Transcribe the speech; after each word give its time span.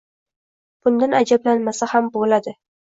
Bundan 0.89 1.15
ajablanmasa 1.21 1.93
ham 1.95 2.13
bo'ladi. 2.21 2.61